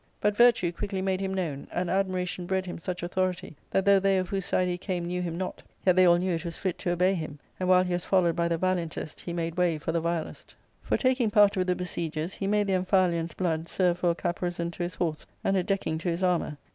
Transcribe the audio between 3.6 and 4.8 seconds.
that though they of whose side he